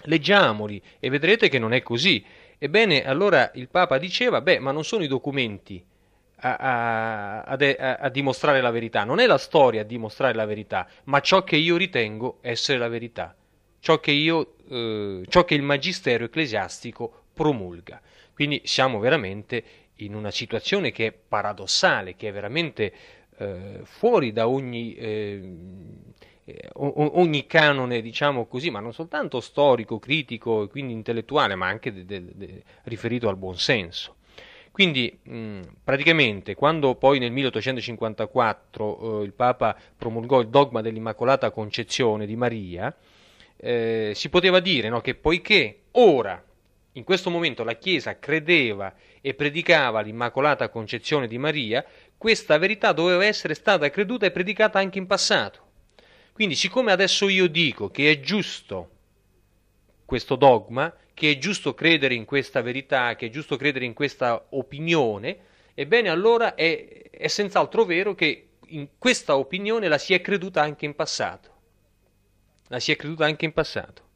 leggiamoli 0.04 0.82
e 0.98 1.10
vedrete 1.10 1.48
che 1.48 1.58
non 1.58 1.72
è 1.72 1.82
così. 1.82 2.24
Ebbene, 2.58 3.04
allora 3.04 3.50
il 3.54 3.68
Papa 3.68 3.98
diceva, 3.98 4.40
beh, 4.40 4.58
ma 4.58 4.72
non 4.72 4.84
sono 4.84 5.04
i 5.04 5.08
documenti 5.08 5.84
a, 6.36 6.56
a, 6.56 7.42
a, 7.42 7.96
a, 7.96 8.08
dimostrare 8.08 8.60
la 8.60 8.70
verità, 8.70 9.04
non 9.04 9.20
è 9.20 9.26
la 9.26 9.38
storia 9.38 9.82
a 9.82 9.84
dimostrare 9.84 10.34
la 10.34 10.44
verità, 10.44 10.88
ma 11.04 11.20
ciò 11.20 11.44
che 11.44 11.56
io 11.56 11.76
ritengo 11.76 12.38
essere 12.40 12.78
la 12.78 12.88
verità, 12.88 13.34
ciò 13.78 14.00
che, 14.00 14.10
io, 14.10 14.54
eh, 14.68 15.22
ciò 15.28 15.44
che 15.44 15.54
il 15.54 15.62
magistero 15.62 16.24
ecclesiastico 16.24 17.24
promulga. 17.32 18.00
Quindi 18.34 18.62
siamo 18.64 18.98
veramente 18.98 19.62
in 19.96 20.14
una 20.14 20.30
situazione 20.30 20.90
che 20.90 21.06
è 21.06 21.12
paradossale, 21.12 22.16
che 22.16 22.28
è 22.28 22.32
veramente 22.32 22.92
eh, 23.42 23.80
fuori 23.84 24.32
da 24.32 24.48
ogni, 24.48 24.94
eh, 24.94 25.56
ogni 26.74 27.46
canone, 27.46 28.00
diciamo 28.00 28.46
così, 28.46 28.70
ma 28.70 28.80
non 28.80 28.92
soltanto 28.92 29.40
storico, 29.40 29.98
critico 29.98 30.64
e 30.64 30.68
quindi 30.68 30.92
intellettuale, 30.92 31.54
ma 31.54 31.66
anche 31.66 31.92
de, 31.92 32.04
de, 32.04 32.24
de, 32.34 32.62
riferito 32.84 33.28
al 33.28 33.36
buonsenso. 33.36 34.16
Quindi 34.72 35.18
praticamente 35.84 36.54
quando 36.54 36.94
poi 36.94 37.18
nel 37.18 37.30
1854 37.30 39.20
eh, 39.20 39.24
il 39.24 39.34
Papa 39.34 39.76
promulgò 39.96 40.40
il 40.40 40.48
dogma 40.48 40.80
dell'Immacolata 40.80 41.50
Concezione 41.50 42.24
di 42.24 42.36
Maria, 42.36 42.94
eh, 43.64 44.12
si 44.14 44.28
poteva 44.30 44.60
dire 44.60 44.88
no, 44.88 45.00
che 45.00 45.14
poiché 45.14 45.82
ora, 45.92 46.42
in 46.92 47.04
questo 47.04 47.30
momento, 47.30 47.64
la 47.64 47.74
Chiesa 47.74 48.18
credeva 48.18 48.94
e 49.20 49.34
predicava 49.34 50.00
l'Immacolata 50.00 50.68
Concezione 50.68 51.28
di 51.28 51.38
Maria, 51.38 51.84
questa 52.22 52.56
verità 52.56 52.92
doveva 52.92 53.24
essere 53.24 53.52
stata 53.52 53.90
creduta 53.90 54.26
e 54.26 54.30
predicata 54.30 54.78
anche 54.78 54.96
in 54.96 55.08
passato. 55.08 55.58
Quindi, 56.32 56.54
siccome 56.54 56.92
adesso 56.92 57.28
io 57.28 57.48
dico 57.48 57.90
che 57.90 58.12
è 58.12 58.20
giusto 58.20 58.90
questo 60.04 60.36
dogma, 60.36 60.94
che 61.14 61.32
è 61.32 61.38
giusto 61.38 61.74
credere 61.74 62.14
in 62.14 62.24
questa 62.24 62.62
verità, 62.62 63.16
che 63.16 63.26
è 63.26 63.28
giusto 63.28 63.56
credere 63.56 63.86
in 63.86 63.92
questa 63.92 64.46
opinione, 64.50 65.36
ebbene 65.74 66.10
allora 66.10 66.54
è, 66.54 67.10
è 67.10 67.26
senz'altro 67.26 67.84
vero 67.84 68.14
che 68.14 68.50
in 68.66 68.86
questa 68.98 69.36
opinione 69.36 69.88
la 69.88 69.98
si 69.98 70.14
è 70.14 70.20
creduta 70.20 70.62
anche 70.62 70.84
in 70.84 70.94
passato. 70.94 71.50
La 72.68 72.78
si 72.78 72.92
è 72.92 72.96
creduta 72.96 73.24
anche 73.24 73.46
in 73.46 73.52
passato. 73.52 74.10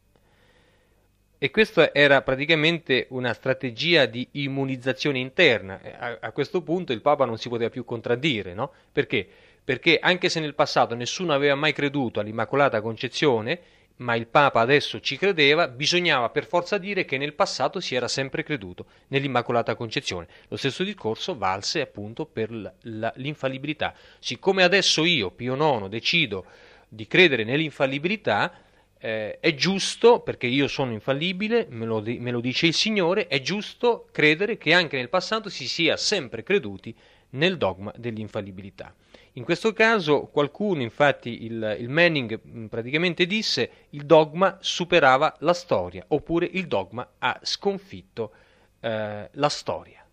E 1.47 1.51
questa 1.53 1.95
era 1.95 2.23
praticamente 2.23 3.07
una 3.11 3.33
strategia 3.33 4.07
di 4.07 4.27
immunizzazione 4.33 5.21
interna. 5.21 5.81
A, 5.97 6.19
a, 6.21 6.33
questo 6.33 6.61
punto 6.61 6.93
il 6.93 7.01
Papa 7.01 7.25
non 7.25 7.39
si 7.39 7.49
poteva 7.49 7.71
più 7.71 7.85
contraddire, 7.85 8.53
no? 8.53 8.73
Perché? 8.91 9.25
Perché 9.63 10.01
anche 10.01 10.29
se 10.29 10.41
nel 10.41 10.57
passato 10.57 10.97
nessuno 10.97 11.33
aveva 11.33 11.55
mai 11.55 11.73
creduto 11.73 12.19
all'Immacolata 12.19 12.81
Concezione, 12.81 13.61
ma 13.99 14.17
il 14.17 14.27
Papa 14.27 14.59
adesso 14.59 14.99
ci 14.99 15.17
credeva, 15.17 15.69
bisognava 15.69 16.31
per 16.31 16.47
forza 16.47 16.79
dire 16.79 17.05
che 17.05 17.17
nel 17.17 17.35
passato 17.35 17.79
si 17.79 17.95
era 17.95 18.09
sempre 18.09 18.43
creduto 18.43 18.87
nell'Immacolata 19.07 19.77
Concezione. 19.77 20.27
Lo 20.49 20.57
stesso 20.57 20.83
discorso 20.83 21.39
valse 21.39 21.81
appunto 21.81 22.27
per 22.27 22.51
l'infallibilità. 22.51 23.95
Siccome 24.19 24.65
adesso 24.65 25.05
io, 25.05 25.31
Pio 25.31 25.55
IX, 25.55 25.87
decido 25.87 26.45
di 26.89 27.07
credere 27.07 27.45
nell'infallibilità, 27.45 28.53
eh, 28.99 29.39
è 29.41 29.55
giusto, 29.55 30.21
perché 30.21 30.47
io 30.47 30.69
sono 30.69 30.93
infallibile, 30.93 31.67
me 31.71 31.85
lo, 31.85 32.03
me 32.03 32.31
lo 32.31 32.41
dice 32.41 32.67
il 32.67 32.75
Signore, 32.75 33.27
è 33.27 33.41
giusto 33.41 34.09
credere 34.11 34.57
che 34.57 34.73
anche 34.73 34.97
nel 34.97 35.09
passato 35.09 35.49
si 35.49 35.69
sia 35.69 35.97
sempre 35.97 36.43
creduti 36.43 36.95
nel 37.31 37.57
dogma 37.57 37.93
dell'infallibilità. 37.97 38.95
In 39.35 39.45
questo 39.45 39.75
caso 39.75 40.23
qualcuno, 40.33 40.81
infatti 40.81 41.45
il, 41.45 41.77
il, 41.79 41.91
Manning 41.91 42.41
mm, 42.47 42.67
praticamente 42.67 43.27
disse 43.27 43.71
il 43.91 44.07
dogma 44.07 44.57
superava 44.61 45.37
la 45.41 45.53
storia, 45.53 46.05
oppure 46.09 46.47
il 46.47 46.67
dogma 46.67 47.07
ha 47.19 47.39
sconfitto 47.43 48.33
eh, 48.81 49.29
la 49.31 49.49
storia. 49.51 50.05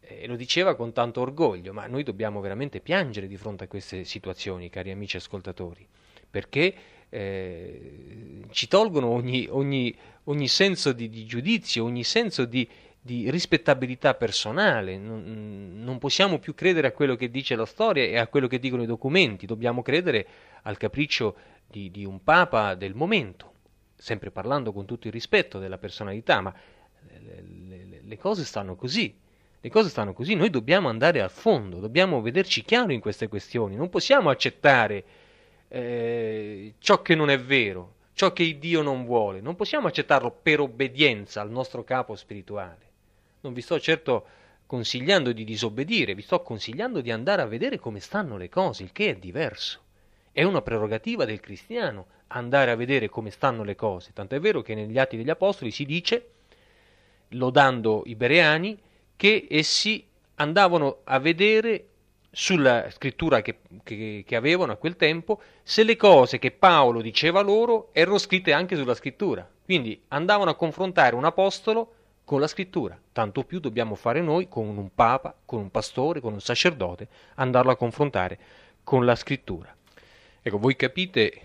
E 0.00 0.26
lo 0.26 0.34
diceva 0.34 0.74
con 0.74 0.92
tanto 0.92 1.20
orgoglio, 1.20 1.72
ma 1.72 1.86
noi 1.86 2.02
dobbiamo 2.02 2.40
veramente 2.40 2.80
piangere 2.80 3.28
di 3.28 3.36
fronte 3.36 3.64
a 3.64 3.68
queste 3.68 4.02
situazioni, 4.04 4.70
cari 4.70 4.90
amici 4.90 5.16
ascoltatori, 5.16 5.86
perché 6.28 6.74
eh, 7.16 8.42
ci 8.50 8.68
tolgono 8.68 9.08
ogni, 9.08 9.46
ogni, 9.48 9.94
ogni 10.24 10.48
senso 10.48 10.92
di, 10.92 11.08
di, 11.08 11.24
giudizio, 11.24 11.84
ogni 11.84 12.04
senso 12.04 12.44
di, 12.44 12.68
di 13.00 13.30
rispettabilità 13.30 14.14
personale. 14.14 14.98
Non, 14.98 15.80
non, 15.82 15.98
possiamo 15.98 16.38
più 16.38 16.54
credere 16.54 16.88
a 16.88 16.92
quello 16.92 17.16
che 17.16 17.30
dice 17.30 17.56
la 17.56 17.64
storia 17.64 18.04
e 18.04 18.18
a 18.18 18.26
quello 18.26 18.46
che 18.46 18.58
dicono 18.58 18.82
i 18.82 18.86
documenti, 18.86 19.46
dobbiamo 19.46 19.80
credere 19.80 20.26
al 20.62 20.76
capriccio 20.76 21.36
di, 21.66 21.90
di 21.90 22.04
un 22.04 22.22
papa 22.22 22.74
del 22.74 22.94
momento, 22.94 23.52
sempre 23.96 24.30
parlando 24.30 24.72
con 24.72 24.84
tutto 24.84 25.06
il 25.06 25.12
rispetto 25.12 25.58
della 25.58 25.78
personalità, 25.78 26.42
ma 26.42 26.54
le, 27.08 27.42
le, 27.86 28.02
le 28.04 28.18
cose 28.18 28.44
stanno 28.44 28.76
così. 28.76 29.24
Le 29.58 29.70
cose 29.70 29.88
stanno 29.88 30.12
così, 30.12 30.34
noi 30.34 30.50
dobbiamo 30.50 30.88
andare 30.88 31.22
a 31.22 31.28
fondo, 31.28 31.80
dobbiamo 31.80 32.20
vederci 32.20 32.62
chiaro 32.62 32.92
in 32.92 33.00
queste 33.00 33.26
questioni, 33.26 33.74
non 33.74 33.88
possiamo 33.88 34.28
accettare 34.28 35.04
eh, 35.68 36.74
ciò 36.78 37.02
che 37.02 37.14
non 37.14 37.30
è 37.30 37.38
vero, 37.38 37.94
ciò 38.12 38.32
che 38.32 38.58
Dio 38.58 38.82
non 38.82 39.04
vuole. 39.04 39.40
Non 39.40 39.56
possiamo 39.56 39.88
accettarlo 39.88 40.30
per 40.30 40.60
obbedienza 40.60 41.40
al 41.40 41.50
nostro 41.50 41.84
capo 41.84 42.14
spirituale. 42.16 42.84
Non 43.40 43.52
vi 43.52 43.60
sto 43.60 43.78
certo 43.78 44.26
consigliando 44.66 45.32
di 45.32 45.44
disobbedire, 45.44 46.14
vi 46.14 46.22
sto 46.22 46.42
consigliando 46.42 47.00
di 47.00 47.10
andare 47.10 47.42
a 47.42 47.46
vedere 47.46 47.78
come 47.78 48.00
stanno 48.00 48.36
le 48.36 48.48
cose, 48.48 48.82
il 48.82 48.92
che 48.92 49.10
è 49.10 49.16
diverso. 49.16 49.80
È 50.32 50.42
una 50.42 50.62
prerogativa 50.62 51.24
del 51.24 51.40
cristiano 51.40 52.06
andare 52.28 52.70
a 52.70 52.76
vedere 52.76 53.08
come 53.08 53.30
stanno 53.30 53.62
le 53.62 53.76
cose. 53.76 54.12
Tant'è 54.12 54.40
vero 54.40 54.62
che 54.62 54.74
negli 54.74 54.98
Atti 54.98 55.16
degli 55.16 55.30
Apostoli 55.30 55.70
si 55.70 55.84
dice, 55.84 56.30
lodando 57.28 58.02
i 58.06 58.16
bereani, 58.16 58.78
che 59.16 59.46
essi 59.48 60.04
andavano 60.34 60.98
a 61.04 61.18
vedere 61.18 61.86
sulla 62.38 62.90
scrittura 62.90 63.40
che, 63.40 63.60
che, 63.82 64.22
che, 64.26 64.36
avevano 64.36 64.72
a 64.72 64.76
quel 64.76 64.96
tempo 64.96 65.40
se 65.62 65.84
le 65.84 65.96
cose 65.96 66.38
che 66.38 66.50
Paolo 66.50 67.00
diceva 67.00 67.40
loro 67.40 67.88
erano 67.92 68.18
scritte 68.18 68.52
anche 68.52 68.76
sulla 68.76 68.94
scrittura. 68.94 69.48
Quindi 69.64 70.02
andavano 70.08 70.50
a 70.50 70.54
confrontare 70.54 71.14
un 71.14 71.24
apostolo 71.24 71.94
con 72.24 72.38
la 72.38 72.46
scrittura. 72.46 73.00
Tanto 73.10 73.42
più 73.44 73.58
dobbiamo 73.58 73.94
fare 73.94 74.20
noi 74.20 74.50
con 74.50 74.66
un 74.66 74.90
papa, 74.94 75.34
con 75.46 75.60
un 75.60 75.70
pastore, 75.70 76.20
con 76.20 76.34
un 76.34 76.42
sacerdote, 76.42 77.08
andarlo 77.36 77.70
a 77.70 77.76
confrontare 77.76 78.38
con 78.84 79.06
la 79.06 79.14
scrittura. 79.14 79.74
Ecco, 80.42 80.58
voi 80.58 80.76
capite 80.76 81.40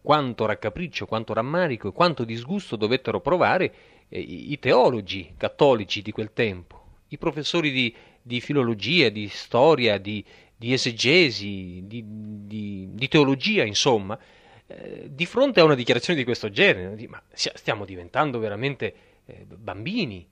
quanto 0.00 0.46
raccapriccio, 0.46 1.04
quanto 1.04 1.34
rammarico 1.34 1.88
e 1.88 1.92
quanto 1.92 2.24
disgusto 2.24 2.76
dovettero 2.76 3.20
provare 3.20 3.74
eh, 4.08 4.18
i 4.18 4.58
teologi 4.58 5.34
cattolici 5.36 6.00
di 6.00 6.10
quel 6.10 6.32
tempo, 6.32 6.84
i 7.08 7.18
professori 7.18 7.70
di 7.70 7.94
di 8.26 8.40
filologia, 8.40 9.08
di 9.08 9.28
storia, 9.28 9.98
di, 9.98 10.24
di 10.56 10.72
esegesi, 10.72 11.84
di, 11.86 12.02
di, 12.44 12.88
di, 12.90 13.08
teologia, 13.08 13.62
insomma, 13.62 14.18
eh, 14.66 15.08
di 15.12 15.24
fronte 15.26 15.60
a 15.60 15.64
una 15.64 15.76
dichiarazione 15.76 16.18
di 16.18 16.24
questo 16.24 16.50
genere, 16.50 17.06
ma 17.06 17.22
stiamo 17.32 17.84
diventando 17.84 18.40
veramente 18.40 18.94
eh, 19.26 19.46
bambini. 19.46 20.26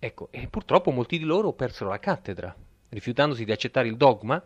Ecco, 0.00 0.28
e 0.32 0.48
purtroppo 0.48 0.90
molti 0.90 1.16
di 1.16 1.24
loro 1.24 1.52
persero 1.52 1.90
la 1.90 2.00
cattedra, 2.00 2.52
rifiutandosi 2.88 3.44
di 3.44 3.52
accettare 3.52 3.86
il 3.86 3.96
dogma, 3.96 4.42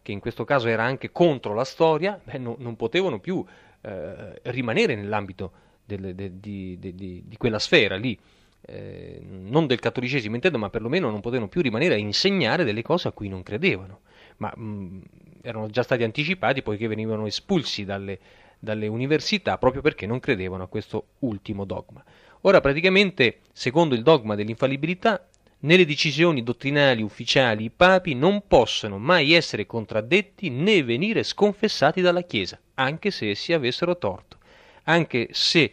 che 0.00 0.12
in 0.12 0.20
questo 0.20 0.44
caso 0.44 0.68
era 0.68 0.84
anche 0.84 1.10
contro 1.10 1.52
la 1.52 1.64
storia, 1.64 2.20
beh, 2.22 2.38
no, 2.38 2.54
non 2.60 2.76
potevano 2.76 3.18
più 3.18 3.44
eh, 3.80 4.40
rimanere 4.44 4.94
nell'ambito 4.94 5.52
del, 5.84 6.14
de, 6.14 6.38
di, 6.38 6.78
di 6.78 7.36
quella 7.36 7.58
sfera 7.58 7.96
lì 7.96 8.16
eh, 8.64 9.20
non 9.22 9.66
del 9.66 9.80
cattolicesimo 9.80 10.34
intendo, 10.34 10.58
ma 10.58 10.70
perlomeno 10.70 11.10
non 11.10 11.20
potevano 11.20 11.48
più 11.48 11.60
rimanere 11.60 11.94
a 11.94 11.98
insegnare 11.98 12.64
delle 12.64 12.82
cose 12.82 13.08
a 13.08 13.12
cui 13.12 13.28
non 13.28 13.42
credevano, 13.42 14.00
ma 14.38 14.52
mh, 14.54 14.62
mm, 14.62 15.00
erano 15.42 15.68
già 15.68 15.82
stati 15.82 16.04
anticipati 16.04 16.62
poiché 16.62 16.86
venivano 16.86 17.26
espulsi 17.26 17.84
dalle, 17.84 18.18
dalle 18.58 18.86
università 18.86 19.58
proprio 19.58 19.82
perché 19.82 20.06
non 20.06 20.20
credevano 20.20 20.62
a 20.62 20.68
questo 20.68 21.06
ultimo 21.20 21.64
dogma. 21.64 22.02
Ora 22.42 22.60
praticamente, 22.60 23.40
secondo 23.52 23.94
il 23.94 24.02
dogma 24.02 24.34
dell'infallibilità, 24.34 25.26
nelle 25.60 25.84
decisioni 25.84 26.42
dottrinali 26.42 27.02
ufficiali 27.02 27.64
i 27.64 27.70
papi 27.70 28.14
non 28.14 28.44
possono 28.48 28.98
mai 28.98 29.32
essere 29.32 29.66
contraddetti 29.66 30.50
né 30.50 30.82
venire 30.82 31.22
sconfessati 31.22 32.00
dalla 32.00 32.22
Chiesa, 32.22 32.58
anche 32.74 33.12
se 33.12 33.30
essi 33.30 33.52
avessero 33.52 33.96
torto, 33.96 34.38
anche 34.84 35.28
se 35.30 35.72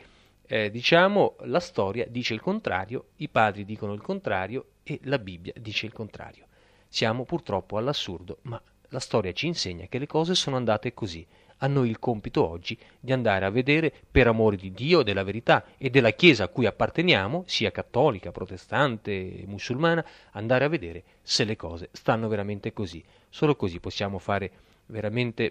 eh, 0.52 0.72
diciamo 0.72 1.36
la 1.42 1.60
storia 1.60 2.08
dice 2.08 2.34
il 2.34 2.42
contrario, 2.42 3.10
i 3.18 3.30
padri 3.30 3.66
dicono 3.66 3.94
il 3.94 4.02
contrario 4.02 4.66
e 4.82 5.00
la 5.04 5.20
Bibbia 5.20 5.54
dice 5.56 5.86
il 5.86 5.94
contrario. 5.94 6.48
Siamo 6.88 7.24
purtroppo 7.24 7.78
all'assurdo, 7.78 8.40
ma 8.44 8.60
la 8.90 9.00
storia 9.00 9.32
ci 9.32 9.46
insegna 9.46 9.86
che 9.86 10.00
le 10.00 10.08
cose 10.08 10.34
sono 10.34 10.56
andate 10.56 10.96
così. 10.96 11.24
A 11.58 11.68
noi 11.68 11.90
il 11.90 12.00
compito 12.00 12.48
oggi 12.48 12.76
di 13.00 13.12
andare 13.12 13.46
a 13.46 13.52
vedere, 13.52 13.94
per 14.10 14.26
amore 14.26 14.56
di 14.56 14.72
Dio, 14.72 15.04
della 15.04 15.22
verità 15.22 15.66
e 15.78 15.92
della 15.92 16.12
Chiesa 16.12 16.46
a 16.46 16.48
cui 16.48 16.66
apparteniamo, 16.66 17.44
sia 17.46 17.70
cattolica, 17.70 18.32
protestante, 18.32 19.44
musulmana, 19.46 20.04
andare 20.32 20.66
a 20.66 20.70
vedere 20.70 21.04
se 21.22 21.44
le 21.44 21.58
cose 21.58 21.90
stanno 21.92 22.28
veramente 22.28 22.74
così. 22.74 23.04
Solo 23.30 23.56
così 23.56 23.80
possiamo 23.80 24.18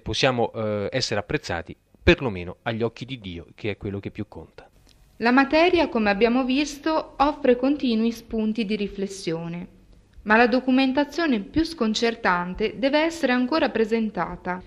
possiamo 0.00 0.50
eh, 0.54 0.88
essere 0.90 1.20
apprezzati 1.20 1.76
perlomeno 2.02 2.56
agli 2.62 2.82
occhi 2.82 3.04
di 3.04 3.20
Dio, 3.20 3.46
che 3.54 3.70
è 3.70 3.76
quello 3.76 4.00
che 4.00 4.10
più 4.10 4.26
conta. 4.26 4.68
La 5.20 5.32
materia, 5.32 5.88
come 5.88 6.10
abbiamo 6.10 6.44
visto, 6.44 7.14
offre 7.16 7.56
continui 7.56 8.12
spunti 8.12 8.64
di 8.64 8.76
riflessione, 8.76 9.66
ma 10.22 10.36
la 10.36 10.46
documentazione 10.46 11.40
più 11.40 11.64
sconcertante 11.64 12.78
deve 12.78 13.00
essere 13.00 13.32
ancora 13.32 13.68
presentata. 13.68 14.62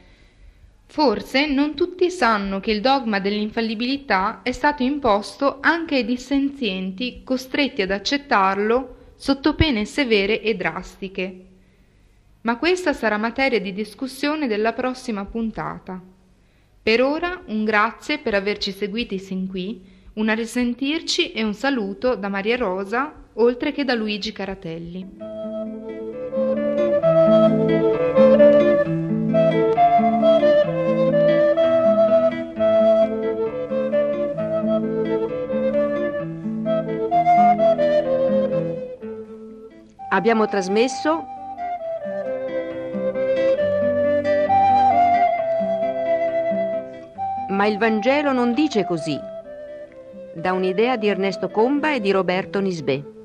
Forse 0.88 1.46
non 1.46 1.74
tutti 1.74 2.12
sanno 2.12 2.60
che 2.60 2.72
il 2.72 2.82
dogma 2.82 3.22
dell'infallibilità 3.22 4.42
è 4.44 4.52
stato 4.52 4.84
imposto 4.84 5.60
anche 5.62 5.96
ai 5.96 6.06
dissenzienti 6.06 7.22
costretti 7.24 7.82
ad 7.82 7.92
accettarlo 7.92 9.14
sotto 9.16 9.56
pene 9.56 9.86
severe 9.86 10.42
e 10.42 10.54
drastiche. 10.56 11.46
Ma 12.42 12.58
questa 12.58 12.92
sarà 12.92 13.16
materia 13.16 13.62
di 13.62 13.72
discussione 13.72 14.48
della 14.48 14.74
prossima 14.74 15.24
puntata. 15.24 16.02
Per 16.84 17.02
ora 17.02 17.42
un 17.46 17.64
grazie 17.64 18.18
per 18.18 18.34
averci 18.34 18.74
seguiti 18.74 19.18
sin 19.18 19.48
qui 19.48 20.00
un 20.14 20.28
a 20.28 20.34
risentirci 20.34 21.32
e 21.32 21.44
un 21.44 21.54
saluto 21.54 22.16
da 22.16 22.28
Maria 22.28 22.58
Rosa, 22.58 23.14
oltre 23.34 23.72
che 23.72 23.86
da 23.86 23.94
Luigi 23.94 24.32
Caratelli. 24.32 25.30
Abbiamo 40.10 40.46
trasmesso 40.46 41.26
Ma 47.48 47.66
il 47.66 47.78
Vangelo 47.78 48.32
non 48.34 48.54
dice 48.54 48.86
così 48.86 49.31
da 50.36 50.54
un'idea 50.54 50.96
di 50.98 51.08
Ernesto 51.08 51.50
Comba 51.50 51.94
e 51.94 52.00
di 52.00 52.12
Roberto 52.12 52.60
Nisbet. 52.60 53.20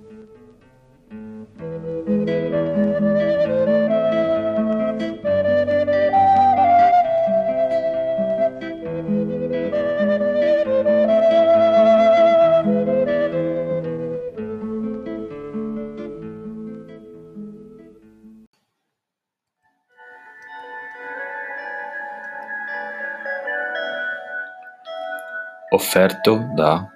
offerto 25.76 26.50
da 26.54 26.95